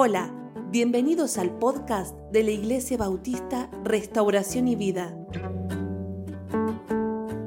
[0.00, 0.32] Hola,
[0.70, 5.12] bienvenidos al podcast de la Iglesia Bautista Restauración y Vida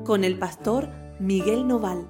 [0.04, 2.06] con el pastor Miguel Noval.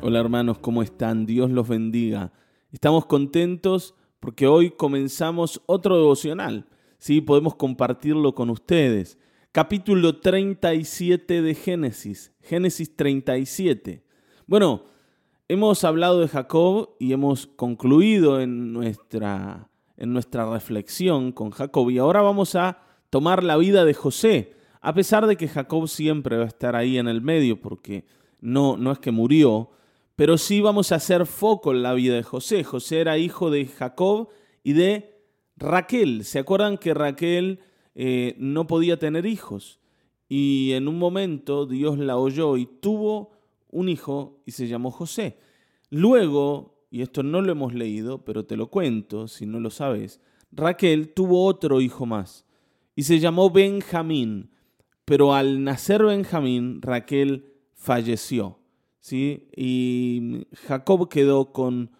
[0.00, 1.26] Hola hermanos, ¿cómo están?
[1.26, 2.30] Dios los bendiga.
[2.70, 6.68] Estamos contentos porque hoy comenzamos otro devocional.
[6.98, 9.18] Sí, podemos compartirlo con ustedes.
[9.50, 12.32] Capítulo 37 de Génesis.
[12.42, 14.06] Génesis 37.
[14.48, 14.84] Bueno,
[15.46, 21.98] hemos hablado de Jacob y hemos concluido en nuestra, en nuestra reflexión con Jacob y
[21.98, 22.78] ahora vamos a
[23.10, 26.96] tomar la vida de José, a pesar de que Jacob siempre va a estar ahí
[26.96, 28.06] en el medio porque
[28.40, 29.68] no, no es que murió,
[30.16, 32.64] pero sí vamos a hacer foco en la vida de José.
[32.64, 34.30] José era hijo de Jacob
[34.64, 35.26] y de
[35.58, 36.24] Raquel.
[36.24, 37.60] ¿Se acuerdan que Raquel
[37.94, 39.78] eh, no podía tener hijos?
[40.26, 43.36] Y en un momento Dios la oyó y tuvo
[43.70, 45.38] un hijo y se llamó José.
[45.90, 50.20] Luego, y esto no lo hemos leído, pero te lo cuento si no lo sabes,
[50.52, 52.46] Raquel tuvo otro hijo más
[52.94, 54.50] y se llamó Benjamín,
[55.04, 58.58] pero al nacer Benjamín, Raquel falleció.
[58.98, 59.48] ¿sí?
[59.56, 61.90] Y Jacob quedó con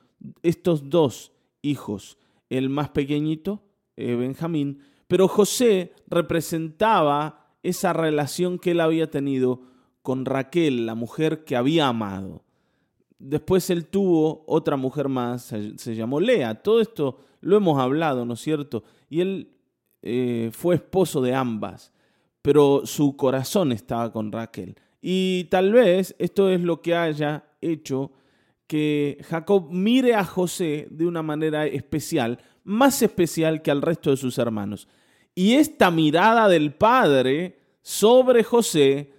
[0.42, 1.32] estos dos
[1.62, 2.18] hijos,
[2.50, 3.62] el más pequeñito,
[3.96, 9.62] eh, Benjamín, pero José representaba esa relación que él había tenido
[10.08, 12.42] con Raquel, la mujer que había amado.
[13.18, 15.42] Después él tuvo otra mujer más,
[15.76, 16.62] se, llamó Lea.
[16.62, 18.84] Todo esto lo hemos hablado, ¿no es cierto?
[19.10, 19.50] Y él
[20.00, 21.92] eh, fue esposo de ambas,
[22.40, 24.76] pero su corazón estaba con Raquel.
[25.02, 28.10] Y tal vez esto es lo que haya hecho
[28.66, 34.16] que Jacob mire a José de una manera especial, más especial que al resto de
[34.16, 34.88] sus hermanos.
[35.34, 39.17] Y esta mirada del padre sobre José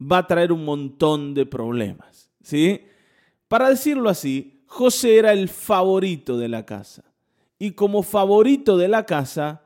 [0.00, 2.30] va a traer un montón de problemas.
[2.42, 2.80] ¿sí?
[3.48, 7.04] Para decirlo así, José era el favorito de la casa.
[7.58, 9.62] Y como favorito de la casa,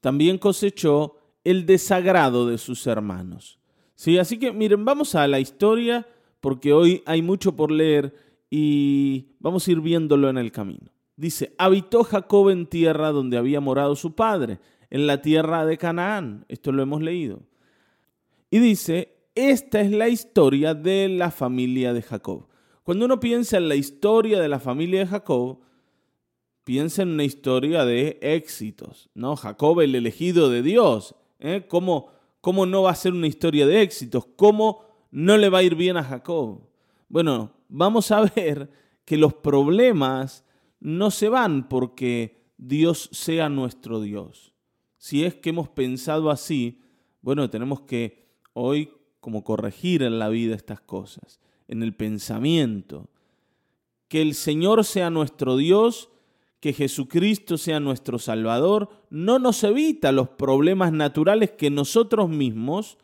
[0.00, 3.58] también cosechó el desagrado de sus hermanos.
[3.94, 4.18] ¿Sí?
[4.18, 6.06] Así que miren, vamos a la historia
[6.40, 8.14] porque hoy hay mucho por leer
[8.50, 10.90] y vamos a ir viéndolo en el camino.
[11.16, 14.58] Dice, habitó Jacob en tierra donde había morado su padre,
[14.90, 16.44] en la tierra de Canaán.
[16.48, 17.40] Esto lo hemos leído.
[18.50, 22.48] Y dice, esta es la historia de la familia de Jacob.
[22.82, 25.60] Cuando uno piensa en la historia de la familia de Jacob,
[26.64, 29.36] piensa en una historia de éxitos, ¿no?
[29.36, 31.14] Jacob, el elegido de Dios.
[31.38, 31.66] ¿eh?
[31.68, 32.08] ¿Cómo,
[32.40, 34.26] ¿Cómo no va a ser una historia de éxitos?
[34.36, 36.62] ¿Cómo no le va a ir bien a Jacob?
[37.08, 38.70] Bueno, vamos a ver
[39.04, 40.44] que los problemas
[40.80, 44.54] no se van porque Dios sea nuestro Dios.
[44.96, 46.80] Si es que hemos pensado así,
[47.20, 48.90] bueno, tenemos que hoy
[49.26, 53.08] como corregir en la vida estas cosas, en el pensamiento.
[54.06, 56.10] Que el Señor sea nuestro Dios,
[56.60, 62.98] que Jesucristo sea nuestro Salvador, no nos evita los problemas naturales que nosotros mismos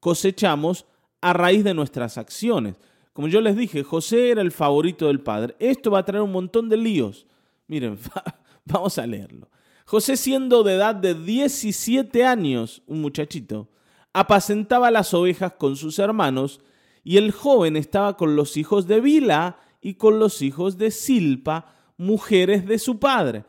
[0.00, 0.86] cosechamos
[1.20, 2.76] a raíz de nuestras acciones.
[3.12, 5.56] Como yo les dije, José era el favorito del Padre.
[5.58, 7.26] Esto va a traer un montón de líos.
[7.66, 7.98] Miren,
[8.64, 9.50] vamos a leerlo.
[9.84, 13.68] José siendo de edad de 17 años, un muchachito,
[14.16, 16.62] apacentaba las ovejas con sus hermanos,
[17.04, 21.74] y el joven estaba con los hijos de Bila y con los hijos de Silpa,
[21.98, 23.44] mujeres de su padre.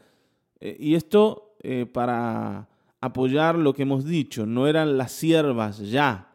[0.59, 2.67] Eh, y esto eh, para
[2.99, 6.33] apoyar lo que hemos dicho, no eran las siervas ya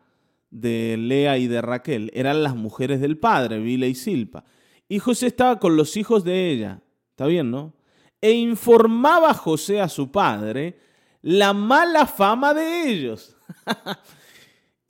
[0.51, 4.45] de Lea y de Raquel, eran las mujeres del padre, Bila y Silpa.
[4.89, 7.75] Y José estaba con los hijos de ella, ¿está bien, no?
[8.23, 10.79] E informaba José a su padre
[11.21, 13.37] la mala fama de ellos.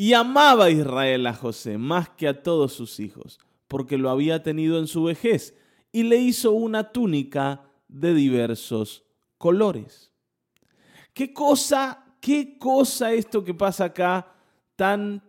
[0.02, 4.80] Y amaba Israel a José más que a todos sus hijos, porque lo había tenido
[4.80, 5.56] en su vejez,
[5.92, 9.04] y le hizo una túnica de diversos
[9.38, 10.10] colores.
[11.14, 14.34] ¿Qué cosa, qué cosa esto que pasa acá
[14.74, 15.22] tan,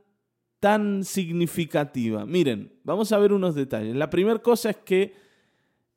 [0.59, 2.25] tan significativa?
[2.25, 3.95] Miren, vamos a ver unos detalles.
[3.95, 5.13] La primera cosa es que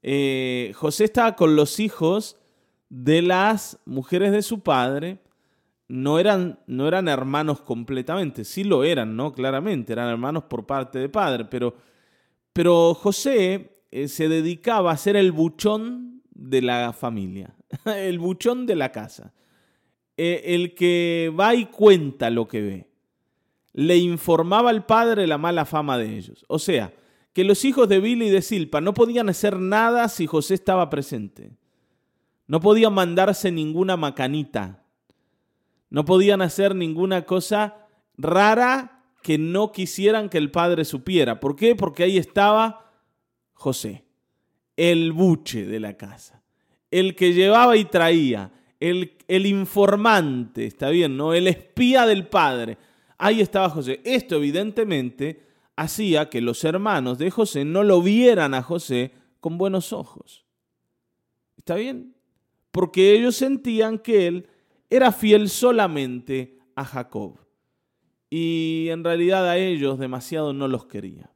[0.02, 2.36] eh, José estaba con los hijos
[2.90, 5.22] de las mujeres de su padre,
[5.88, 9.32] no eran, no eran hermanos completamente, sí lo eran, ¿no?
[9.32, 11.76] Claramente, eran hermanos por parte de padre, pero,
[12.52, 17.54] pero José eh, se dedicaba a ser el buchón de la familia,
[17.84, 19.32] el buchón de la casa,
[20.16, 22.90] eh, el que va y cuenta lo que ve.
[23.72, 26.44] Le informaba al padre la mala fama de ellos.
[26.48, 26.94] O sea,
[27.34, 30.88] que los hijos de Billy y de Silpa no podían hacer nada si José estaba
[30.88, 31.50] presente.
[32.46, 34.85] No podían mandarse ninguna macanita
[35.90, 41.40] no podían hacer ninguna cosa rara que no quisieran que el padre supiera.
[41.40, 41.74] ¿Por qué?
[41.74, 42.92] Porque ahí estaba
[43.52, 44.04] José,
[44.76, 46.42] el buche de la casa,
[46.90, 51.34] el que llevaba y traía, el, el informante, está bien, ¿no?
[51.34, 52.78] El espía del padre.
[53.18, 54.00] Ahí estaba José.
[54.04, 55.42] Esto evidentemente
[55.74, 60.44] hacía que los hermanos de José no lo vieran a José con buenos ojos.
[61.56, 62.14] ¿Está bien?
[62.70, 64.48] Porque ellos sentían que él
[64.90, 67.38] era fiel solamente a Jacob.
[68.30, 71.30] Y en realidad a ellos demasiado no los quería.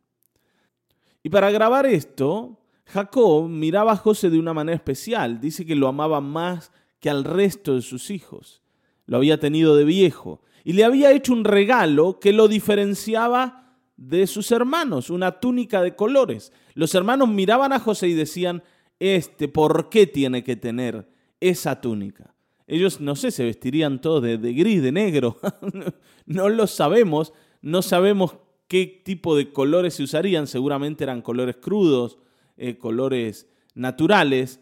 [1.23, 5.41] Y para grabar esto, Jacob miraba a José de una manera especial.
[5.41, 8.63] Dice que lo amaba más que al resto de sus hijos.
[9.07, 10.43] Lo había tenido de viejo.
[10.65, 15.95] Y le había hecho un regalo que lo diferenciaba de sus hermanos, una túnica de
[15.95, 16.53] colores.
[16.75, 18.63] Los hermanos miraban a José y decían,
[18.99, 21.09] este, ¿por qué tiene que tener
[21.39, 22.35] esa túnica?
[22.73, 25.39] Ellos, no sé, se vestirían todos de, gris, de negro.
[26.27, 27.33] no lo sabemos,
[27.63, 28.37] no sabemos
[28.69, 30.47] qué tipo de colores se usarían.
[30.47, 32.19] Seguramente eran colores crudos,
[32.57, 34.61] eh, colores naturales.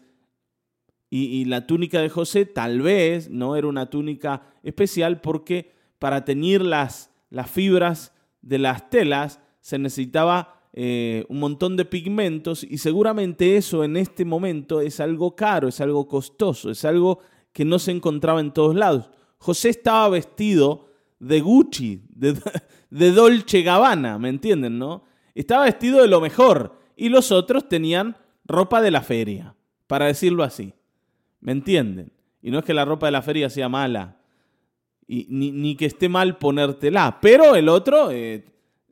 [1.11, 6.25] Y, y, la túnica de José tal vez no era una túnica especial porque para
[6.25, 8.11] teñir las, las fibras
[8.41, 14.25] de las telas se necesitaba eh, un montón de pigmentos y seguramente eso en este
[14.25, 17.19] momento es algo caro, es algo costoso, es algo
[17.59, 19.09] que no se encontraba en todos lados.
[19.37, 20.87] José estaba vestido
[21.19, 25.03] de Gucci, de, Dolce Gabbana, ¿me entienden, no?
[25.35, 28.15] Estaba vestido de lo mejor y los otros tenían
[28.45, 29.55] ropa de la feria,
[29.87, 30.73] para decirlo así.
[31.41, 32.13] ¿Me entienden?
[32.41, 34.21] Y no es que la ropa de la feria sea mala,
[35.05, 37.19] y, ni, que esté mal ponértela.
[37.21, 38.45] Pero el otro eh,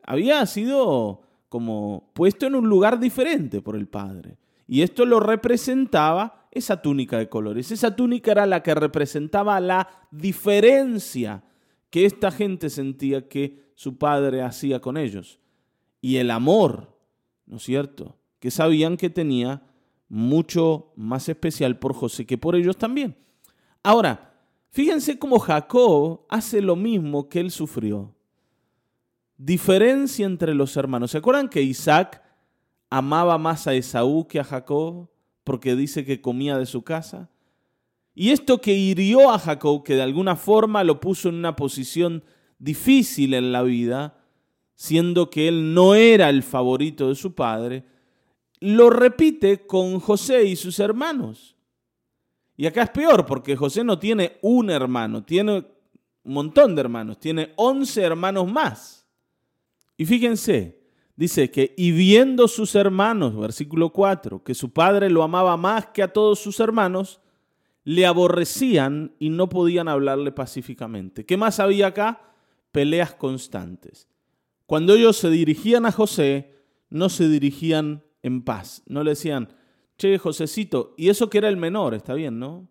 [0.04, 4.38] había sido como puesto en un lugar diferente por el Padre.
[4.68, 7.72] Y esto lo representaba esa túnica de colores.
[7.72, 11.44] Esa túnica era la que representaba la diferencia
[11.90, 15.40] que esta gente sentía que su Padre hacía con ellos.
[16.02, 16.98] Y el amor,
[17.46, 18.18] ¿no es cierto?
[18.40, 19.64] Que sabían que tenía
[20.10, 23.16] mucho más especial por José que por ellos también.
[23.84, 24.28] Ahora,
[24.78, 28.14] Fíjense cómo Jacob hace lo mismo que él sufrió.
[29.36, 31.10] Diferencia entre los hermanos.
[31.10, 32.22] ¿Se acuerdan que Isaac
[32.90, 35.10] amaba más a Esaú que a Jacob
[35.48, 37.30] porque dice que comía de su casa?
[38.14, 42.22] Y esto que hirió a Jacob, que de alguna forma lo puso en una posición
[42.60, 44.18] difícil en la vida,
[44.76, 47.86] siendo que él no era el favorito de su padre,
[48.60, 51.56] lo repite con José y sus hermanos.
[52.58, 55.66] Y acá es peor porque José no tiene un hermano, tiene
[56.24, 59.08] un montón de hermanos, tiene once hermanos más.
[59.96, 60.78] Y fíjense,
[61.18, 66.02] dice que, y viendo sus hermanos, versículo 4, que su padre lo amaba más que
[66.02, 67.20] a todos sus hermanos,
[67.84, 71.26] le aborrecían y no podían hablarle pacíficamente.
[71.26, 72.22] ¿Qué más había acá?
[72.72, 74.08] Peleas constantes.
[74.66, 76.56] Cuando ellos se dirigían a José,
[76.90, 78.84] no se dirigían en paz.
[78.88, 79.50] No le decían,
[79.98, 82.68] Che, Josecito, y eso que era el menor, está bien, ¿no?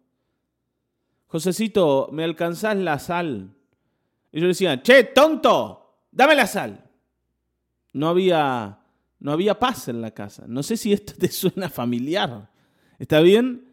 [1.27, 3.53] Josecito, ¿me alcanzás la sal?
[4.31, 6.86] Y yo decía, che, tonto, dame la sal.
[7.97, 8.81] No había,
[9.19, 10.45] no había paz en la casa.
[10.47, 12.51] No sé si esto te suena familiar.
[12.99, 13.65] ¿Está bien?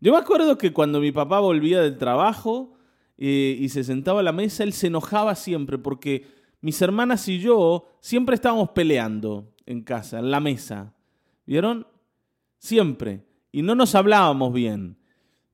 [0.00, 2.74] Yo me acuerdo que cuando mi papá volvía del trabajo
[3.16, 6.26] eh, y se sentaba a la mesa, él se enojaba siempre porque
[6.60, 10.94] mis hermanas y yo siempre estábamos peleando en casa, en la mesa.
[11.46, 11.86] ¿Vieron?
[12.58, 14.97] siempre, y no nos hablábamos bien.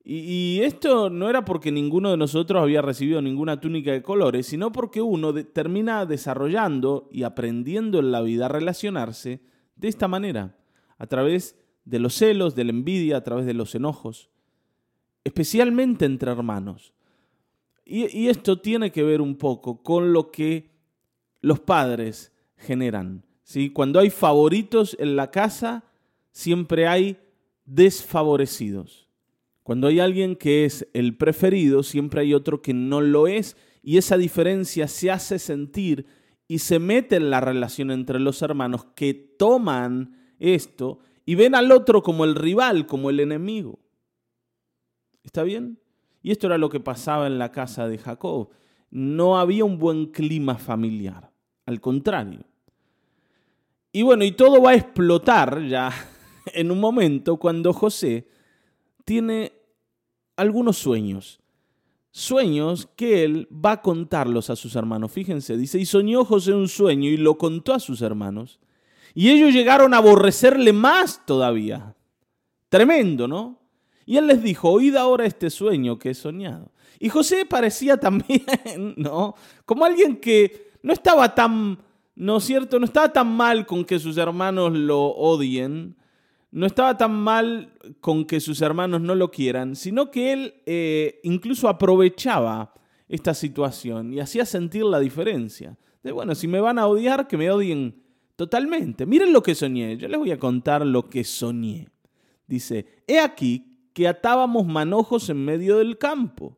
[0.06, 4.70] Y, esto no era porque ninguno de nosotros había recibido ninguna túnica de colores, sino
[4.70, 9.40] porque uno termina desarrollando y aprendiendo en la vida a relacionarse
[9.76, 10.58] de esta manera,
[10.98, 14.28] a través de los celos, de la envidia, a través de los enojos,
[15.24, 16.92] especialmente entre hermanos.
[17.86, 20.70] Y, y esto tiene que ver un poco con lo que
[21.40, 23.24] los padres generan.
[23.42, 23.70] ¿sí?
[23.70, 25.84] Cuando hay favoritos en la casa,
[26.30, 27.16] siempre hay
[27.64, 29.03] desfavorecidos.
[29.64, 33.96] Cuando hay alguien que es el preferido, siempre hay otro que no lo es y
[33.96, 36.06] esa diferencia se hace sentir
[36.46, 41.72] y se mete en la relación entre los hermanos que toman esto y ven al
[41.72, 43.78] otro como el rival, como el enemigo.
[45.22, 45.80] ¿Está bien?
[46.22, 48.50] Y esto era lo que pasaba en la casa de Jacob.
[48.90, 51.30] No había un buen clima familiar,
[51.64, 52.44] al contrario.
[53.92, 55.90] Y bueno, y todo va a explotar ya
[56.52, 58.28] en un momento cuando José
[59.04, 59.52] tiene
[60.36, 61.40] algunos sueños.
[62.10, 65.10] Sueños que él va a contarlos a sus hermanos.
[65.10, 68.60] Fíjense, dice, y soñó José un sueño y lo contó a sus hermanos.
[69.14, 71.94] Y ellos llegaron a aborrecerle más todavía.
[72.68, 73.60] Tremendo, ¿no?
[74.06, 76.70] Y él les dijo, oíd ahora este sueño que he soñado.
[76.98, 78.44] Y José parecía también,
[78.96, 79.34] ¿no?
[79.64, 81.78] Como alguien que no estaba tan,
[82.14, 82.78] ¿no es cierto?
[82.78, 85.96] No estaba tan mal con que sus hermanos lo odien,
[86.54, 91.18] no estaba tan mal con que sus hermanos no lo quieran, sino que él eh,
[91.24, 92.72] incluso aprovechaba
[93.08, 95.76] esta situación y hacía sentir la diferencia.
[96.04, 98.00] De bueno, si me van a odiar, que me odien
[98.36, 99.04] totalmente.
[99.04, 99.96] Miren lo que soñé.
[99.96, 101.88] Yo les voy a contar lo que soñé.
[102.46, 106.56] Dice, he aquí que atábamos manojos en medio del campo.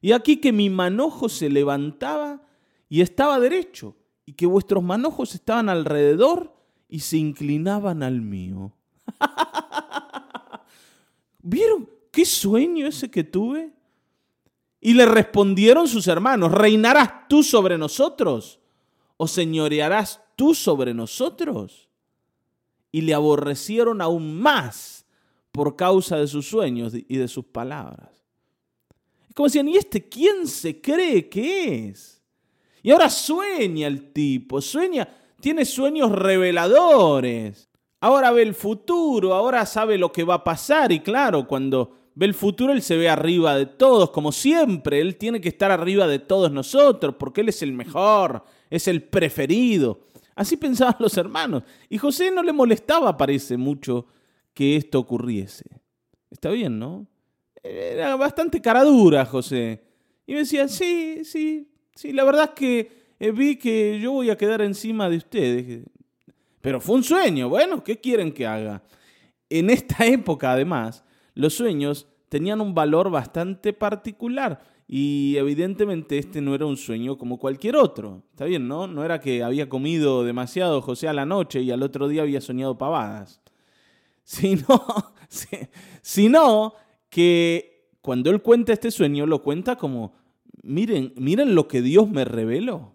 [0.00, 2.42] Y aquí que mi manojo se levantaba
[2.88, 6.52] y estaba derecho, y que vuestros manojos estaban alrededor
[6.88, 8.75] y se inclinaban al mío.
[11.42, 13.72] ¿Vieron qué sueño ese que tuve?
[14.80, 18.60] Y le respondieron sus hermanos, ¿reinarás tú sobre nosotros?
[19.16, 21.88] ¿O señorearás tú sobre nosotros?
[22.92, 25.04] Y le aborrecieron aún más
[25.52, 28.10] por causa de sus sueños y de sus palabras.
[29.28, 32.22] Es como decían, ¿y este quién se cree que es?
[32.82, 35.08] Y ahora sueña el tipo, sueña,
[35.40, 37.65] tiene sueños reveladores.
[38.00, 42.26] Ahora ve el futuro, ahora sabe lo que va a pasar y claro, cuando ve
[42.26, 46.06] el futuro él se ve arriba de todos, como siempre, él tiene que estar arriba
[46.06, 50.00] de todos nosotros porque él es el mejor, es el preferido.
[50.34, 51.62] Así pensaban los hermanos.
[51.88, 54.06] Y José no le molestaba, parece, mucho
[54.52, 55.64] que esto ocurriese.
[56.30, 57.06] Está bien, ¿no?
[57.62, 59.82] Era bastante cara dura, José.
[60.26, 64.30] Y me decía, sí, sí, sí, la verdad es que eh, vi que yo voy
[64.30, 65.84] a quedar encima de ustedes.
[66.66, 67.48] Pero fue un sueño.
[67.48, 68.82] Bueno, ¿qué quieren que haga?
[69.48, 71.04] En esta época, además,
[71.34, 74.58] los sueños tenían un valor bastante particular.
[74.88, 78.24] Y evidentemente este no era un sueño como cualquier otro.
[78.32, 78.88] Está bien, ¿no?
[78.88, 82.40] No era que había comido demasiado José a la noche y al otro día había
[82.40, 83.40] soñado pavadas.
[84.24, 84.66] Sino,
[86.02, 86.74] sino
[87.08, 90.14] que cuando él cuenta este sueño, lo cuenta como,
[90.64, 92.92] miren, miren lo que Dios me reveló.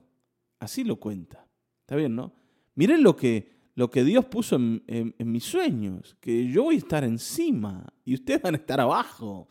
[0.59, 1.47] Así lo cuenta.
[1.79, 2.33] Está bien, ¿no?
[2.75, 7.03] Miren lo que lo que Dios puso en, mis sueños, que yo voy a estar
[7.03, 9.47] encima y ustedes van a estar abajo.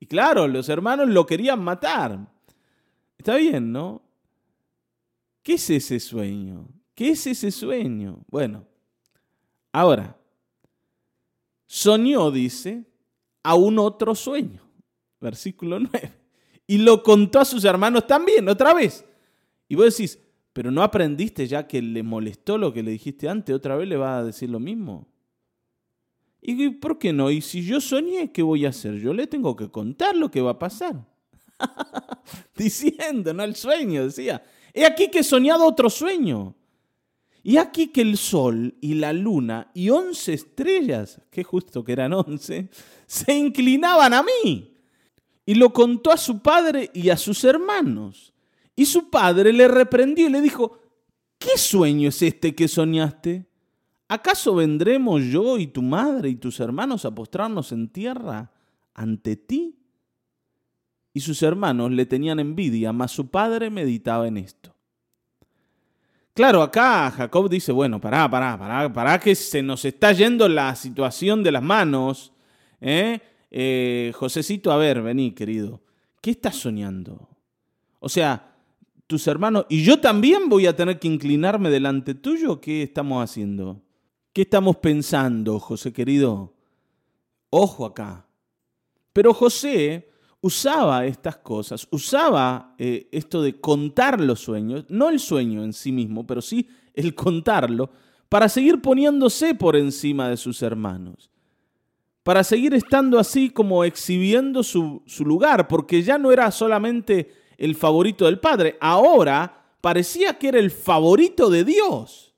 [0.00, 2.18] Y claro, los hermanos lo querían matar.
[3.16, 4.02] Está bien, ¿no?
[5.40, 6.66] ¿Qué es ese sueño?
[6.96, 8.24] ¿Qué es ese sueño?
[8.26, 8.66] Bueno,
[9.70, 10.18] ahora,
[11.68, 12.84] soñó, dice,
[13.44, 14.68] a un otro sueño.
[15.20, 16.12] Versículo 9.
[16.66, 19.04] Y lo contó a sus hermanos también, otra vez.
[19.68, 20.18] Y vos decís,
[20.52, 23.96] pero no aprendiste ya que le molestó lo que le dijiste antes, otra vez le
[23.96, 25.08] va a decir lo mismo.
[26.42, 27.30] ¿Y por qué no?
[27.30, 28.98] Y si yo soñé, ¿qué voy a hacer?
[28.98, 31.06] Yo le tengo que contar lo que va a pasar.
[32.56, 34.42] Diciendo, no el sueño, decía.
[34.72, 36.54] He aquí que he soñado otro sueño.
[37.42, 42.12] Y aquí que el sol y la luna y once estrellas, qué justo que eran
[42.12, 42.68] once,
[43.06, 44.74] se inclinaban a mí.
[45.46, 48.32] Y lo contó a su padre y a sus hermanos.
[48.80, 50.78] Y su padre le reprendió y le dijo,
[51.38, 53.46] ¿qué sueño es este que soñaste?
[54.08, 58.50] ¿Acaso vendremos yo y tu madre y tus hermanos a postrarnos en tierra
[58.94, 59.78] ante ti?
[61.12, 64.74] Y sus hermanos le tenían envidia, mas su padre meditaba en esto.
[66.32, 70.74] Claro, acá Jacob dice, bueno, pará, pará, pará, pará que se nos está yendo la
[70.74, 72.32] situación de las manos.
[72.80, 73.20] ¿eh?
[73.50, 75.82] Eh, Josecito, a ver, vení, querido.
[76.22, 77.28] ¿Qué estás soñando?
[77.98, 78.49] O sea,
[79.10, 83.82] tus hermanos, y yo también voy a tener que inclinarme delante tuyo, ¿qué estamos haciendo?
[84.32, 86.54] ¿Qué estamos pensando, José querido?
[87.50, 88.28] Ojo acá.
[89.12, 90.08] Pero José
[90.40, 95.90] usaba estas cosas, usaba eh, esto de contar los sueños, no el sueño en sí
[95.90, 97.90] mismo, pero sí el contarlo,
[98.28, 101.30] para seguir poniéndose por encima de sus hermanos,
[102.22, 107.76] para seguir estando así como exhibiendo su, su lugar, porque ya no era solamente el
[107.76, 108.76] favorito del Padre.
[108.80, 112.34] Ahora parecía que era el favorito de Dios.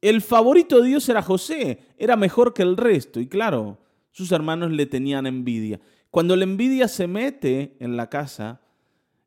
[0.00, 3.20] El favorito de Dios era José, era mejor que el resto.
[3.20, 3.78] Y claro,
[4.10, 5.80] sus hermanos le tenían envidia.
[6.10, 8.60] Cuando la envidia se mete en la casa,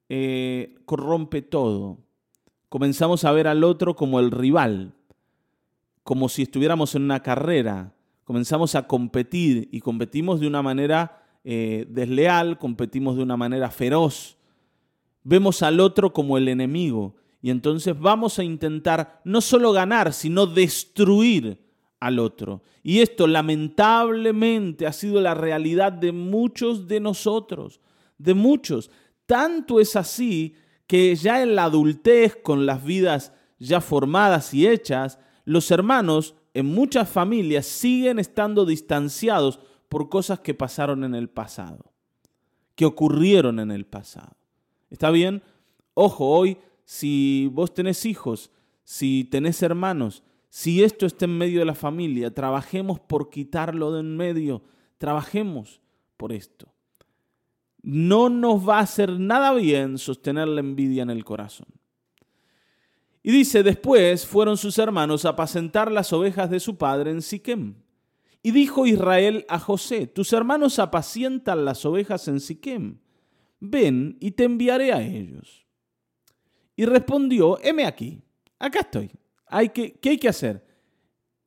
[0.10, 1.98] eh, corrompe todo.
[2.68, 4.94] Comenzamos a ver al otro como el rival,
[6.04, 7.94] como si estuviéramos en una carrera.
[8.26, 14.38] Comenzamos a competir y competimos de una manera eh, desleal, competimos de una manera feroz,
[15.24, 20.46] Vemos al otro como el enemigo y entonces vamos a intentar no solo ganar, sino
[20.46, 21.60] destruir
[22.00, 22.64] al otro.
[22.84, 27.80] Y esto lamentablemente ha sido la realidad de muchos de nosotros,
[28.18, 28.92] de muchos.
[29.26, 30.56] Tanto es así
[30.88, 36.66] que ya en la adultez, con las vidas ya formadas y hechas, los hermanos en
[36.66, 41.94] muchas familias siguen estando distanciados por cosas que pasaron en el pasado,
[42.76, 44.41] que ocurrieron en el pasado.
[44.92, 45.42] ¿Está bien?
[45.96, 48.52] Ojo, hoy, si vos tenés hijos,
[48.84, 54.02] si tenés hermanos, si esto está en medio de la familia, trabajemos por quitarlo de
[54.02, 54.62] en medio,
[54.98, 55.82] trabajemos
[56.18, 56.68] por esto.
[57.82, 61.68] No nos va a hacer nada bien sostener la envidia en el corazón.
[63.24, 67.76] Y dice, después fueron sus hermanos a apacentar las ovejas de su padre en Siquem.
[68.44, 72.98] Y dijo Israel a José, tus hermanos apacientan las ovejas en Siquem.
[73.62, 75.66] Ven y te enviaré a ellos.
[76.76, 78.22] Y respondió, heme aquí,
[78.60, 79.12] acá estoy.
[79.46, 80.66] Hay que, ¿Qué hay que hacer?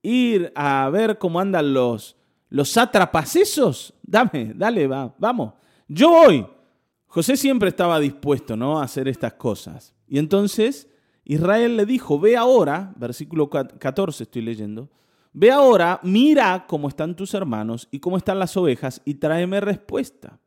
[0.01, 2.17] Ir a ver cómo andan los,
[2.49, 3.93] los sátrapas esos.
[4.03, 5.55] Dame, dale, va, vamos.
[5.89, 6.47] Yo voy.
[7.07, 8.79] José siempre estaba dispuesto ¿no?
[8.79, 9.95] a hacer estas cosas.
[10.07, 10.89] Y entonces
[11.25, 14.91] Israel le dijo, ve ahora, versículo 14 estoy leyendo,
[15.33, 20.39] ve ahora, mira cómo están tus hermanos y cómo están las ovejas y tráeme respuesta.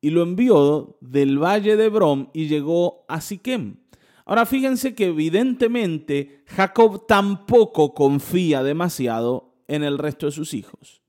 [0.00, 3.76] Y lo envió del valle de Brom y llegó a Siquem.
[4.24, 11.02] Ahora fíjense que evidentemente Jacob tampoco confía demasiado en el resto de sus hijos.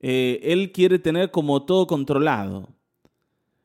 [0.00, 2.68] Eh, él quiere tener como todo controlado.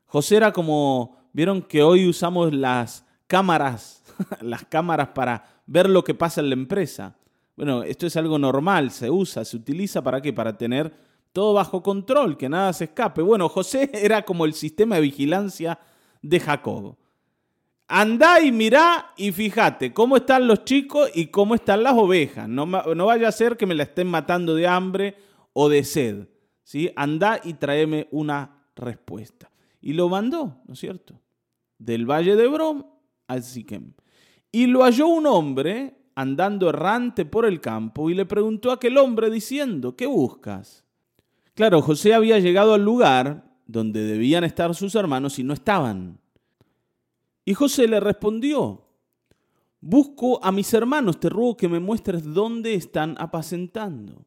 [0.06, 4.04] José era como, vieron que hoy usamos las cámaras,
[4.42, 7.18] las cámaras para ver lo que pasa en la empresa.
[7.56, 10.34] Bueno, esto es algo normal, se usa, se utiliza para qué?
[10.34, 10.94] Para tener
[11.36, 13.22] todo bajo control, que nada se escape.
[13.22, 15.78] Bueno, José era como el sistema de vigilancia
[16.22, 16.96] de Jacob.
[17.90, 22.48] Andá y mirá y fíjate cómo están los chicos y cómo están las ovejas.
[22.48, 25.18] No, no vaya a ser que me la estén matando de hambre
[25.52, 26.30] o de sed.
[26.64, 26.90] ¿sí?
[26.96, 29.52] Andá y tráeme una respuesta.
[29.82, 31.20] Y lo mandó, ¿no es cierto?
[31.78, 32.86] Del valle de Brom
[33.28, 33.92] al Siquem.
[34.54, 38.98] Y lo halló un hombre andando errante por el campo y le preguntó a aquel
[38.98, 40.85] hombre diciendo, ¿qué buscas?
[41.56, 46.20] Claro, José había llegado al lugar donde debían estar sus hermanos y no estaban.
[47.46, 48.86] Y José le respondió,
[49.80, 54.26] busco a mis hermanos, te ruego que me muestres dónde están apacentando.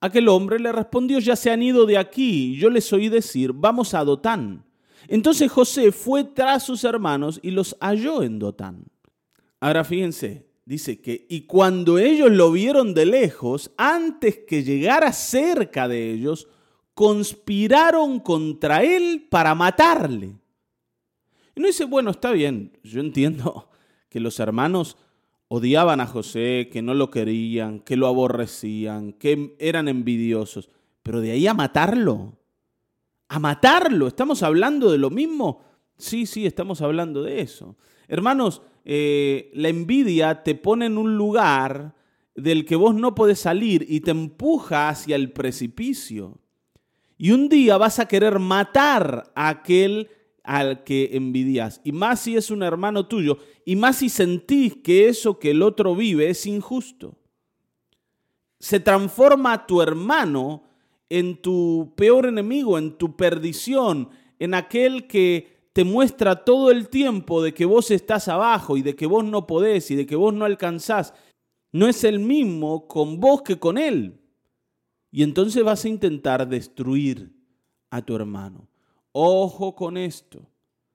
[0.00, 2.56] Aquel hombre le respondió, ya se han ido de aquí.
[2.56, 4.64] Yo les oí decir, vamos a Dotán.
[5.08, 8.84] Entonces José fue tras sus hermanos y los halló en Dotán.
[9.60, 15.88] Ahora fíjense, dice que, y cuando ellos lo vieron de lejos, antes que llegara cerca
[15.88, 16.48] de ellos,
[16.94, 20.36] conspiraron contra él para matarle.
[21.54, 23.68] Y no dice, bueno, está bien, yo entiendo
[24.08, 24.96] que los hermanos
[25.48, 30.70] odiaban a José, que no lo querían, que lo aborrecían, que eran envidiosos,
[31.02, 32.38] pero de ahí a matarlo,
[33.28, 35.62] a matarlo, ¿estamos hablando de lo mismo?
[35.98, 37.76] Sí, sí, estamos hablando de eso.
[38.08, 41.94] Hermanos, eh, la envidia te pone en un lugar
[42.34, 46.38] del que vos no podés salir y te empuja hacia el precipicio.
[47.22, 50.10] Y un día vas a querer matar a aquel
[50.42, 51.80] al que envidias.
[51.84, 53.38] Y más si es un hermano tuyo.
[53.64, 57.14] Y más si sentís que eso que el otro vive es injusto.
[58.58, 60.64] Se transforma tu hermano
[61.08, 64.08] en tu peor enemigo, en tu perdición,
[64.40, 68.96] en aquel que te muestra todo el tiempo de que vos estás abajo y de
[68.96, 71.14] que vos no podés y de que vos no alcanzás.
[71.70, 74.21] No es el mismo con vos que con él.
[75.12, 77.30] Y entonces vas a intentar destruir
[77.90, 78.66] a tu hermano.
[79.12, 80.48] Ojo con esto.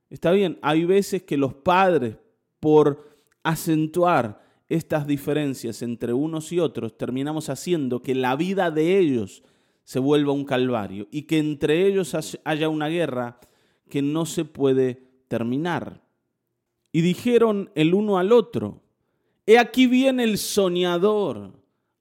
[0.09, 2.17] Está bien, hay veces que los padres,
[2.59, 3.07] por
[3.43, 9.43] acentuar estas diferencias entre unos y otros, terminamos haciendo que la vida de ellos
[9.83, 13.39] se vuelva un calvario y que entre ellos haya una guerra
[13.87, 16.01] que no se puede terminar.
[16.91, 18.81] Y dijeron el uno al otro,
[19.45, 21.53] He aquí viene el soñador.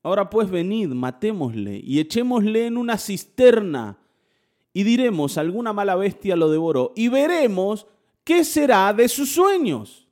[0.07, 3.99] Ahora pues venid, matémosle y echémosle en una cisterna
[4.73, 7.89] y diremos, alguna mala bestia lo devoró, y veremos
[8.23, 10.07] qué será de sus sueños.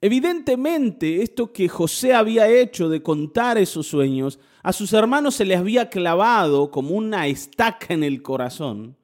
[0.00, 5.58] Evidentemente, esto que José había hecho de contar esos sueños, a sus hermanos se les
[5.58, 8.96] había clavado como una estaca en el corazón.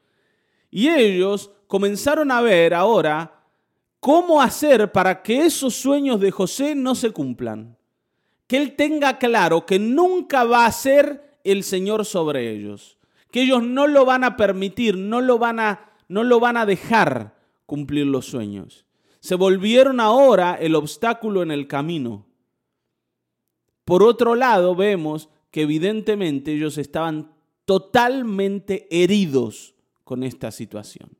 [0.71, 3.43] Y ellos comenzaron a ver ahora
[3.99, 7.77] cómo hacer para que esos sueños de José no se cumplan.
[8.47, 12.97] Que él tenga claro que nunca va a ser el Señor sobre ellos
[13.37, 16.65] que ellos no lo van a permitir, no lo van a, no lo van a
[16.65, 18.87] dejar cumplir los sueños.
[19.21, 22.25] Se volvieron ahora el obstáculo en el camino.
[23.85, 27.31] Por otro lado, vemos que evidentemente ellos estaban
[27.67, 31.11] totalmente heridos con esta situación.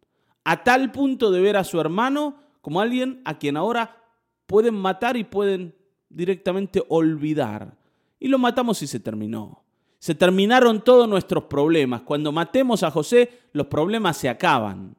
[0.43, 4.03] A tal punto de ver a su hermano como alguien a quien ahora
[4.47, 5.75] pueden matar y pueden
[6.17, 7.77] directamente olvidar.
[8.19, 9.63] Y lo matamos y se terminó.
[9.99, 12.03] Se terminaron todos nuestros problemas.
[12.03, 14.97] Cuando matemos a José, los problemas se acaban.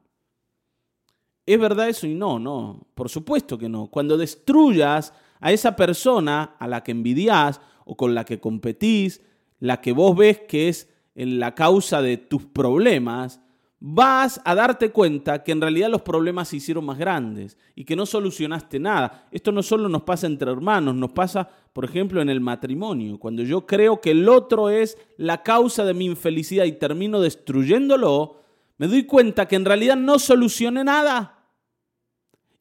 [1.46, 2.06] ¿Es verdad eso?
[2.06, 3.88] Y no, no, por supuesto que no.
[3.88, 9.22] Cuando destruyas a esa persona a la que envidias o con la que competís,
[9.60, 13.42] la que vos ves que es la causa de tus problemas,
[13.80, 17.96] vas a darte cuenta que en realidad los problemas se hicieron más grandes y que
[17.96, 19.28] no solucionaste nada.
[19.32, 23.20] Esto no solo nos pasa entre hermanos, nos pasa, por ejemplo, en el matrimonio.
[23.20, 28.42] Cuando yo creo que el otro es la causa de mi infelicidad y termino destruyéndolo,
[28.78, 31.34] me doy cuenta que en realidad no solucioné nada.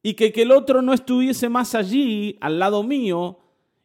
[0.03, 3.39] Y que, que el otro no estuviese más allí, al lado mío,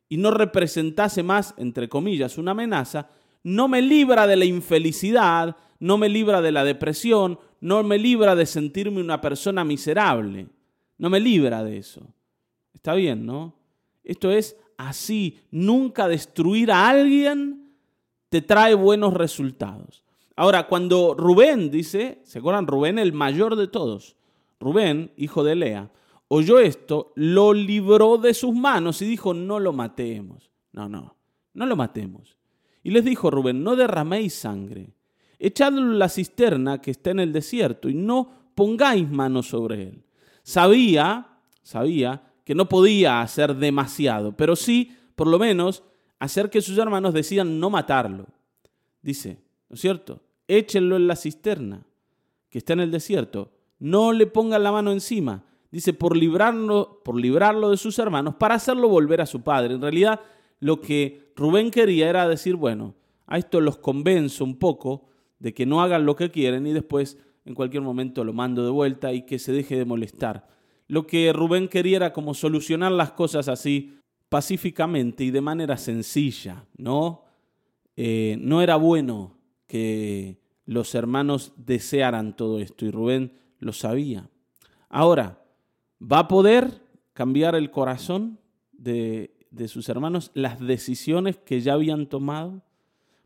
[0.08, 3.08] y no representase más, entre comillas, una amenaza,
[3.42, 8.36] no me libra de la infelicidad, no me libra de la depresión, no me libra
[8.36, 10.46] de sentirme una persona miserable,
[10.96, 12.06] no me libra de eso.
[12.72, 13.56] Está bien, ¿no?
[14.04, 17.72] Esto es así, nunca destruir a alguien
[18.28, 20.04] te trae buenos resultados.
[20.36, 22.68] Ahora, cuando Rubén dice, ¿se acuerdan?
[22.68, 24.14] Rubén, el mayor de todos,
[24.60, 25.90] Rubén, hijo de Lea,
[26.28, 30.48] oyó esto, lo libró de sus manos y dijo, no lo matemos.
[30.70, 31.16] No, no,
[31.54, 32.36] no lo matemos.
[32.84, 34.94] Y les dijo Rubén, no derraméis sangre,
[35.42, 40.04] echadlo en la cisterna que está en el desierto y no pongáis manos sobre él.
[40.44, 45.82] Sabía, sabía que no podía hacer demasiado, pero sí, por lo menos,
[46.20, 48.26] hacer que sus hermanos decían no matarlo.
[49.02, 50.20] Dice, ¿no es cierto?
[50.46, 51.86] Échenlo en la cisterna
[52.48, 53.50] que está en el desierto.
[53.80, 55.44] No le pongan la mano encima.
[55.72, 59.74] Dice, por librarlo, por librarlo de sus hermanos, para hacerlo volver a su padre.
[59.74, 60.20] En realidad,
[60.60, 62.94] lo que Rubén quería era decir, bueno,
[63.26, 65.06] a esto los convenzo un poco
[65.42, 68.70] de que no hagan lo que quieren y después en cualquier momento lo mando de
[68.70, 70.48] vuelta y que se deje de molestar.
[70.86, 76.64] Lo que Rubén quería era como solucionar las cosas así pacíficamente y de manera sencilla,
[76.76, 77.24] ¿no?
[77.96, 84.30] Eh, no era bueno que los hermanos desearan todo esto y Rubén lo sabía.
[84.88, 85.44] Ahora,
[86.00, 88.38] ¿va a poder cambiar el corazón
[88.72, 92.62] de de sus hermanos las decisiones que ya habían tomado?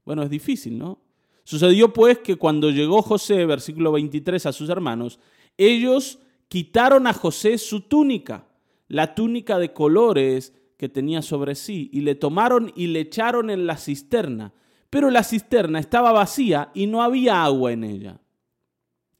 [0.05, 0.99] Bueno, es difícil, ¿no?
[1.47, 5.21] Sucedió pues que cuando llegó José, versículo 23, a sus hermanos,
[5.57, 8.49] ellos quitaron a José su túnica,
[8.89, 13.65] la túnica de colores que tenía sobre sí, y le tomaron y le echaron en
[13.65, 14.55] la cisterna.
[14.91, 18.21] Pero la cisterna estaba vacía y no había agua en ella.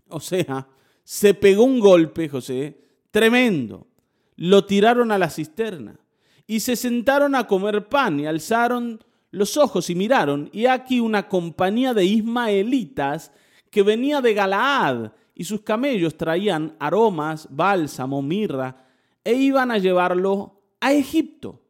[0.09, 0.67] O sea,
[1.05, 2.77] se pegó un golpe, José,
[3.13, 3.87] tremendo.
[4.35, 5.97] Lo tiraron a la cisterna
[6.45, 8.99] y se sentaron a comer pan y alzaron
[9.37, 13.31] los ojos y miraron, y aquí una compañía de ismaelitas
[13.71, 18.87] que venía de Galaad, y sus camellos traían aromas, bálsamo, mirra,
[19.23, 21.61] e iban a llevarlo a Egipto.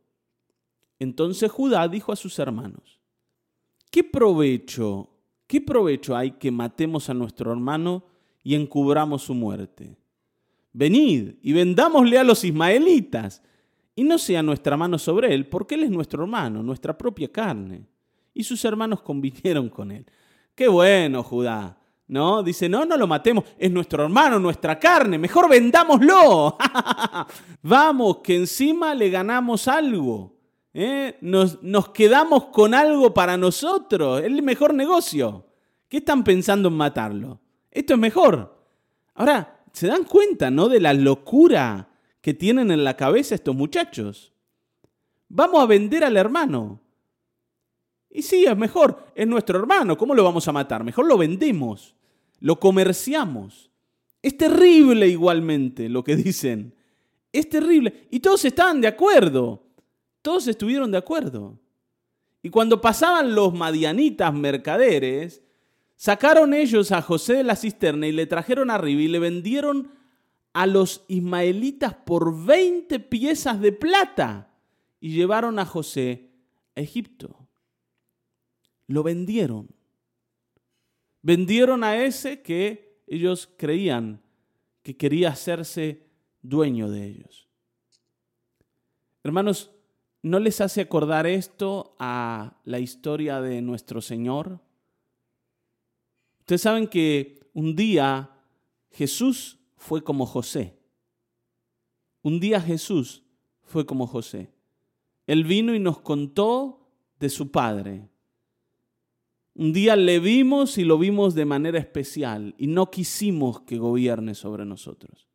[1.01, 3.01] Entonces Judá dijo a sus hermanos,
[3.91, 5.11] ¿qué provecho,
[5.49, 8.05] qué provecho hay que matemos a nuestro hermano
[8.45, 9.97] y encubramos su muerte?
[10.73, 13.43] Venid y vendámosle a los ismaelitas
[13.99, 17.87] y no sea nuestra mano sobre él, porque él es nuestro hermano, nuestra propia carne.
[18.35, 20.05] Y sus hermanos convinieron con él.
[20.55, 21.79] Qué bueno, Judá.
[22.09, 22.43] ¿No?
[22.43, 26.57] Dice, no, no lo matemos, es nuestro hermano, nuestra carne, mejor vendámoslo.
[27.63, 30.37] Vamos, que encima le ganamos algo.
[30.73, 31.17] ¿eh?
[31.23, 35.47] Nos, nos quedamos con algo para nosotros, es el mejor negocio.
[35.89, 37.41] ¿Qué están pensando en matarlo?
[37.71, 38.57] Esto es mejor.
[39.15, 40.69] Ahora, ¿se dan cuenta, no?
[40.69, 41.89] De la locura
[42.27, 44.33] que tienen en la cabeza estos muchachos.
[45.29, 46.81] Vamos a vender al hermano.
[48.11, 50.83] Y sí, es mejor, es nuestro hermano, ¿cómo lo vamos a matar?
[50.83, 51.95] Mejor lo vendemos,
[52.41, 53.71] lo comerciamos.
[54.23, 56.75] Es terrible igualmente lo que dicen.
[57.31, 58.09] Es terrible.
[58.11, 59.63] Y todos estaban de acuerdo.
[60.21, 61.57] Todos estuvieron de acuerdo.
[62.43, 65.45] Y cuando pasaban los madianitas mercaderes,
[65.95, 69.96] sacaron ellos a José de la cisterna y le trajeron arriba y le vendieron
[70.57, 74.51] a los ismaelitas por 20 piezas de plata
[75.01, 76.31] y llevaron a José
[76.75, 77.47] a Egipto.
[78.87, 79.69] Lo vendieron.
[81.21, 84.23] Vendieron a ese que ellos creían
[84.83, 86.07] que quería hacerse
[86.41, 87.51] dueño de ellos.
[89.25, 89.73] Hermanos,
[90.23, 94.59] ¿no les hace acordar esto a la historia de nuestro Señor?
[96.41, 98.31] Ustedes saben que un día
[98.91, 100.77] Jesús fue como José.
[102.23, 103.23] Un día Jesús
[103.63, 104.53] fue como José.
[105.29, 108.09] Él vino y nos contó de su padre.
[109.55, 114.35] Un día le vimos y lo vimos de manera especial y no quisimos que gobierne
[114.35, 115.29] sobre nosotros.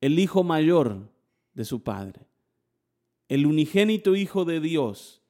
[0.00, 1.08] El hijo mayor
[1.54, 2.26] de su padre,
[3.28, 5.22] el unigénito hijo de Dios,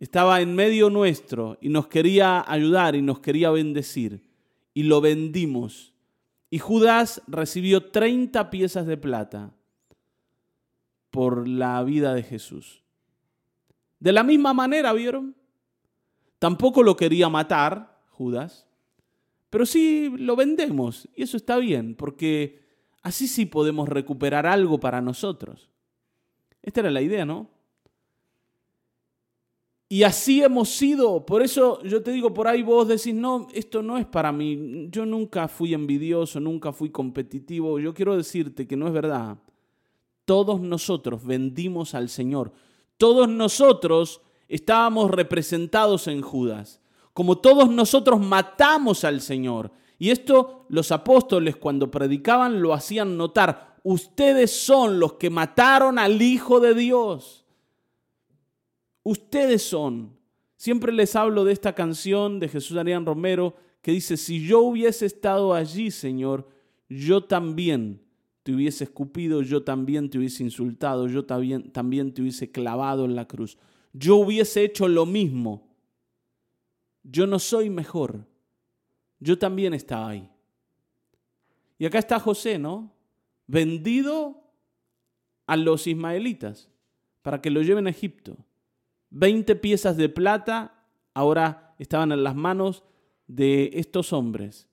[0.00, 4.28] estaba en medio nuestro y nos quería ayudar y nos quería bendecir
[4.74, 5.91] y lo vendimos
[6.52, 9.54] y Judas recibió 30 piezas de plata
[11.10, 12.82] por la vida de Jesús.
[13.98, 15.34] De la misma manera, ¿vieron?
[16.38, 18.68] Tampoco lo quería matar, Judas,
[19.48, 22.60] pero sí lo vendemos y eso está bien, porque
[23.00, 25.70] así sí podemos recuperar algo para nosotros.
[26.60, 27.48] Esta era la idea, ¿no?
[29.92, 31.26] Y así hemos sido.
[31.26, 34.88] Por eso yo te digo, por ahí vos decís, no, esto no es para mí.
[34.90, 37.78] Yo nunca fui envidioso, nunca fui competitivo.
[37.78, 39.36] Yo quiero decirte que no es verdad.
[40.24, 42.52] Todos nosotros vendimos al Señor.
[42.96, 46.80] Todos nosotros estábamos representados en Judas.
[47.12, 49.72] Como todos nosotros matamos al Señor.
[49.98, 53.76] Y esto los apóstoles cuando predicaban lo hacían notar.
[53.82, 57.41] Ustedes son los que mataron al Hijo de Dios.
[59.02, 60.16] Ustedes son.
[60.56, 65.06] Siempre les hablo de esta canción de Jesús Arián Romero que dice, si yo hubiese
[65.06, 66.48] estado allí, Señor,
[66.88, 68.00] yo también
[68.42, 73.16] te hubiese escupido, yo también te hubiese insultado, yo también, también te hubiese clavado en
[73.16, 73.58] la cruz.
[73.92, 75.68] Yo hubiese hecho lo mismo.
[77.02, 78.24] Yo no soy mejor.
[79.18, 80.28] Yo también estaba ahí.
[81.78, 82.92] Y acá está José, ¿no?
[83.46, 84.42] Vendido
[85.46, 86.68] a los ismaelitas
[87.22, 88.36] para que lo lleven a Egipto.
[89.12, 90.74] 20 piezas de plata
[91.14, 92.82] ahora estaban en las manos
[93.26, 94.68] de estos hombres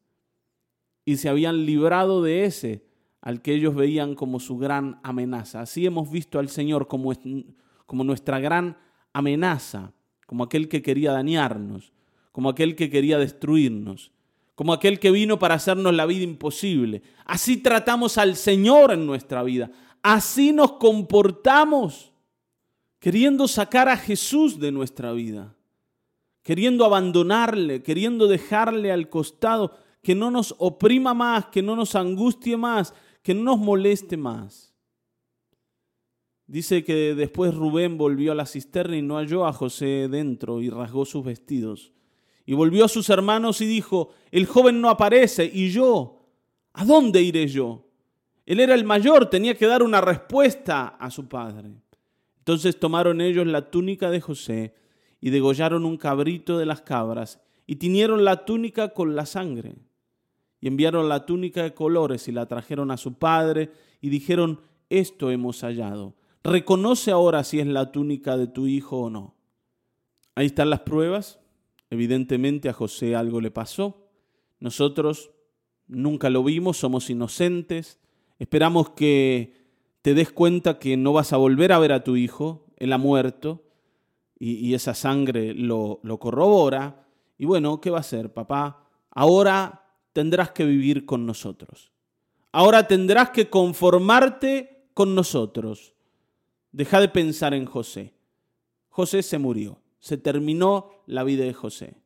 [1.06, 2.86] y se habían librado de ese
[3.22, 5.62] al que ellos veían como su gran amenaza.
[5.62, 7.12] Así hemos visto al Señor como,
[7.86, 8.78] como nuestra gran
[9.12, 9.92] amenaza,
[10.26, 11.92] como aquel que quería dañarnos,
[12.32, 14.12] como aquel que quería destruirnos,
[14.56, 17.02] como aquel que vino para hacernos la vida imposible.
[17.26, 19.70] Así tratamos al Señor en nuestra vida,
[20.02, 22.09] así nos comportamos
[23.00, 25.56] queriendo sacar a Jesús de nuestra vida,
[26.44, 32.58] queriendo abandonarle, queriendo dejarle al costado, que no nos oprima más, que no nos angustie
[32.58, 34.74] más, que no nos moleste más.
[36.48, 40.70] Dice que después Rubén volvió a la cisterna y no halló a José dentro y
[40.70, 41.92] rasgó sus vestidos.
[42.46, 46.26] Y volvió a sus hermanos y dijo, el joven no aparece y yo,
[46.74, 47.86] ¿a dónde iré yo?
[48.48, 51.70] Él era el mayor, tenía que dar una respuesta a su padre.
[52.50, 54.74] Entonces tomaron ellos la túnica de José
[55.22, 59.76] y degollaron un cabrito de las cabras y tiñeron la túnica con la sangre.
[60.60, 63.70] Y enviaron la túnica de colores y la trajeron a su padre
[64.02, 66.16] y dijeron, esto hemos hallado.
[66.44, 69.36] Reconoce ahora si es la túnica de tu hijo o no.
[70.34, 71.40] Ahí están las pruebas.
[71.92, 74.10] Evidentemente a José algo le pasó.
[74.60, 75.30] Nosotros
[75.86, 78.00] nunca lo vimos, somos inocentes.
[78.40, 79.59] Esperamos que
[80.02, 82.98] te des cuenta que no vas a volver a ver a tu hijo, él ha
[82.98, 83.64] muerto,
[84.42, 87.06] y, esa sangre lo, lo corrobora.
[87.38, 88.88] Y bueno, ¿qué va a hacer, papá?
[89.12, 91.92] Ahora tendrás que vivir con nosotros.
[92.54, 95.94] Ahora tendrás que conformarte con nosotros.
[96.72, 98.14] Deja de pensar en José.
[98.88, 99.82] José se murió.
[100.00, 101.98] Se terminó la vida de José.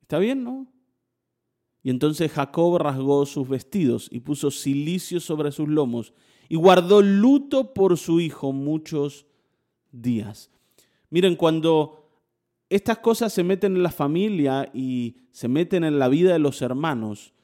[0.00, 0.66] ¿Está bien, no?
[1.84, 6.14] Y entonces Jacob rasgó sus vestidos y puso silicio sobre sus lomos
[6.48, 9.26] y guardó luto por su hijo muchos
[9.92, 10.50] días.
[11.10, 12.08] Miren, cuando
[12.70, 16.62] estas cosas se meten en la familia y se meten en la vida de los
[16.62, 17.34] hermanos,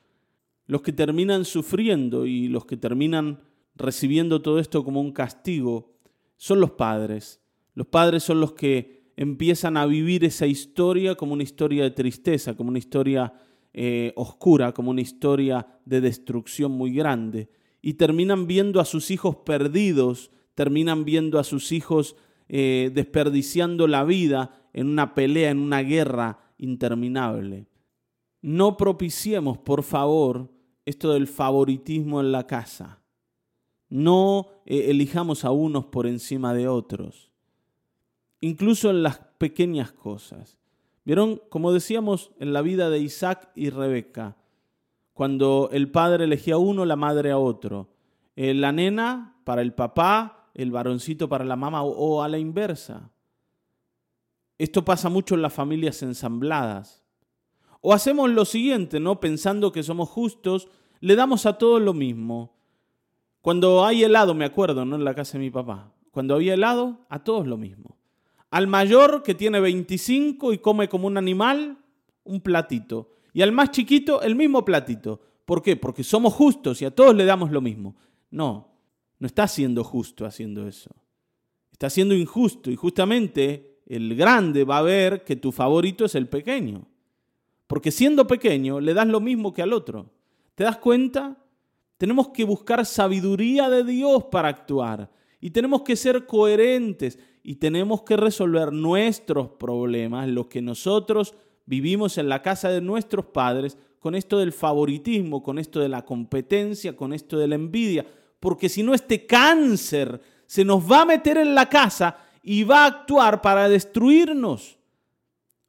[0.66, 3.42] los que terminan sufriendo y los que terminan
[3.74, 5.92] recibiendo todo esto como un castigo
[6.38, 7.42] son los padres.
[7.74, 12.56] Los padres son los que empiezan a vivir esa historia como una historia de tristeza,
[12.56, 13.34] como una historia
[13.72, 17.50] eh, oscura, como una historia de destrucción muy grande.
[17.82, 22.16] Y terminan viendo a sus hijos perdidos, terminan viendo a sus hijos
[22.48, 27.68] eh, desperdiciando la vida en una pelea, en una guerra interminable.
[28.42, 30.50] No propiciemos, por favor,
[30.84, 33.02] esto del favoritismo en la casa.
[33.88, 37.32] No eh, elijamos a unos por encima de otros,
[38.40, 40.59] incluso en las pequeñas cosas.
[41.04, 44.36] Vieron, como decíamos, en la vida de Isaac y Rebeca,
[45.14, 47.88] cuando el padre elegía a uno, la madre a otro.
[48.36, 53.10] Eh, la nena para el papá, el varoncito para la mamá o, a la inversa.
[54.58, 57.02] Esto pasa mucho en las familias ensambladas.
[57.80, 59.20] O hacemos lo siguiente, ¿no?
[59.20, 60.68] Pensando que somos justos,
[61.00, 62.54] le damos a todos lo mismo.
[63.40, 64.96] Cuando hay helado, me acuerdo, ¿no?
[64.96, 65.92] En la casa de mi papá.
[66.10, 67.99] Cuando había helado, a todos lo mismo.
[68.50, 71.78] Al mayor que tiene 25 y come como un animal,
[72.24, 73.12] un platito.
[73.32, 75.20] Y al más chiquito, el mismo platito.
[75.44, 75.76] ¿Por qué?
[75.76, 77.96] Porque somos justos y a todos le damos lo mismo.
[78.30, 78.72] No,
[79.18, 80.90] no está siendo justo haciendo eso.
[81.72, 86.28] Está siendo injusto y justamente el grande va a ver que tu favorito es el
[86.28, 86.86] pequeño.
[87.66, 90.10] Porque siendo pequeño le das lo mismo que al otro.
[90.54, 91.36] ¿Te das cuenta?
[91.96, 95.10] Tenemos que buscar sabiduría de Dios para actuar.
[95.40, 101.34] Y tenemos que ser coherentes y tenemos que resolver nuestros problemas, lo que nosotros
[101.66, 106.04] vivimos en la casa de nuestros padres, con esto del favoritismo, con esto de la
[106.04, 108.06] competencia, con esto de la envidia,
[108.40, 112.84] porque si no este cáncer se nos va a meter en la casa y va
[112.84, 114.78] a actuar para destruirnos.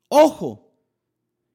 [0.07, 0.69] Ojo.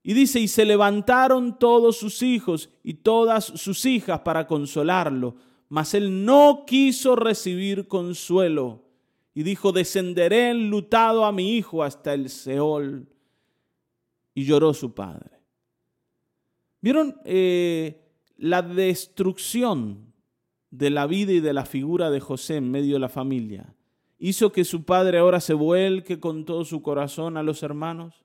[0.02, 5.34] Y dice, y se levantaron todos sus hijos y todas sus hijas para consolarlo,
[5.68, 8.85] mas él no quiso recibir consuelo.
[9.36, 13.06] Y dijo, descenderé enlutado a mi hijo hasta el Seol.
[14.32, 15.38] Y lloró su padre.
[16.80, 18.00] ¿Vieron eh,
[18.38, 20.14] la destrucción
[20.70, 23.74] de la vida y de la figura de José en medio de la familia?
[24.18, 28.24] ¿Hizo que su padre ahora se vuelque con todo su corazón a los hermanos?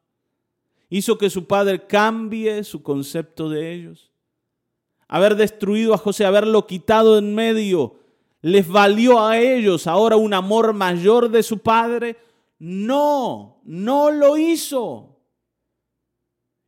[0.89, 4.13] ¿Hizo que su padre cambie su concepto de ellos?
[5.09, 8.00] Haber destruido a José, haberlo quitado en medio,
[8.41, 12.17] ¿les valió a ellos ahora un amor mayor de su padre?
[12.59, 15.19] No, no lo hizo.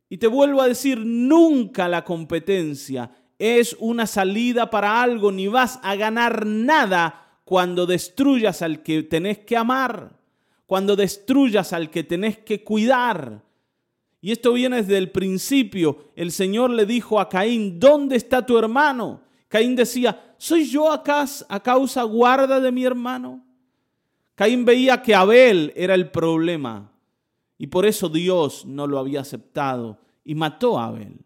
[0.08, 5.80] Y te vuelvo a decir, nunca la competencia es una salida para algo, ni vas
[5.82, 10.18] a ganar nada cuando destruyas al que tenés que amar,
[10.66, 13.42] cuando destruyas al que tenés que cuidar.
[14.20, 16.12] Y esto viene desde el principio.
[16.16, 19.20] El Señor le dijo a Caín, ¿dónde está tu hermano?
[19.54, 23.46] Caín decía, ¿soy yo acá a causa guarda de mi hermano?
[24.34, 26.90] Caín veía que Abel era el problema
[27.56, 31.24] y por eso Dios no lo había aceptado y mató a Abel.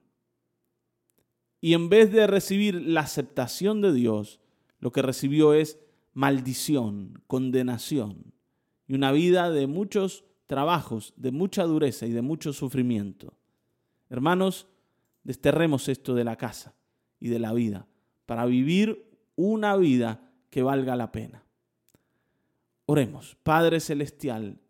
[1.63, 4.41] Y en vez de recibir la aceptación de Dios,
[4.79, 5.79] lo que recibió es
[6.13, 8.35] maldición, condenación
[8.87, 13.33] y una vida de muchos trabajos, de mucha dureza y de mucho sufrimiento.
[14.11, 14.69] Hermanos,
[15.25, 16.75] desterremos esto de la casa
[17.21, 17.88] y de la vida
[18.29, 21.45] para vivir una vida que valga la pena.
[22.85, 24.61] Oremos, Padre Celestial,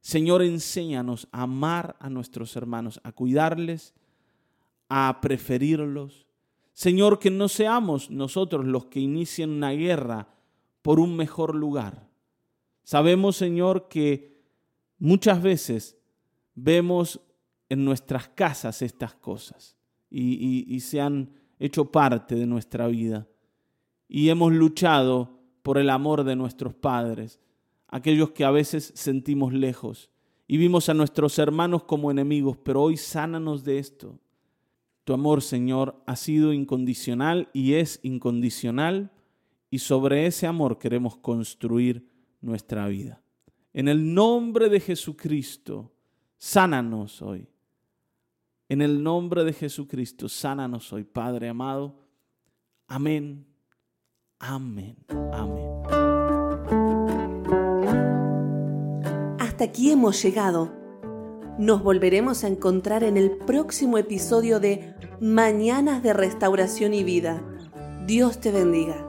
[0.00, 3.94] Señor, enséñanos a amar a nuestros hermanos, a cuidarles,
[4.88, 6.26] a preferirlos.
[6.72, 10.26] Señor, que no seamos nosotros los que inicien una guerra
[10.82, 12.08] por un mejor lugar.
[12.82, 14.42] Sabemos, Señor, que
[14.98, 15.96] muchas veces
[16.56, 17.20] vemos
[17.68, 19.76] en nuestras casas estas cosas
[20.10, 23.26] y, y se han hecho parte de nuestra vida.
[24.08, 27.40] Y hemos luchado por el amor de nuestros padres
[27.88, 30.10] aquellos que a veces sentimos lejos
[30.46, 34.18] y vimos a nuestros hermanos como enemigos, pero hoy sánanos de esto.
[35.04, 39.12] Tu amor, Señor, ha sido incondicional y es incondicional
[39.70, 42.08] y sobre ese amor queremos construir
[42.40, 43.22] nuestra vida.
[43.72, 45.92] En el nombre de Jesucristo,
[46.36, 47.48] sánanos hoy.
[48.68, 51.94] En el nombre de Jesucristo, sánanos hoy, Padre amado.
[52.88, 53.46] Amén.
[54.38, 54.96] Amén.
[55.32, 55.66] Amén.
[59.56, 60.70] hasta aquí hemos llegado.
[61.58, 67.42] Nos volveremos a encontrar en el próximo episodio de Mañanas de Restauración y Vida.
[68.06, 69.05] Dios te bendiga.